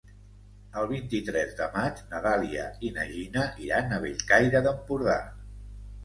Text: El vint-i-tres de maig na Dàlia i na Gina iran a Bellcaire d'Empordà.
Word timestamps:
El 0.79 0.85
vint-i-tres 0.91 1.51
de 1.57 1.65
maig 1.75 1.99
na 2.13 2.21
Dàlia 2.23 2.63
i 2.89 2.89
na 2.95 3.05
Gina 3.09 3.43
iran 3.65 3.93
a 3.97 3.99
Bellcaire 4.05 4.63
d'Empordà. 4.69 5.19